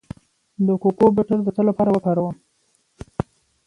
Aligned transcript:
د 0.65 0.67
کوکو 0.81 1.05
بټر 1.15 1.39
د 1.43 1.47
څه 1.55 1.61
لپاره 1.69 1.89
وکاروم؟ 1.91 2.35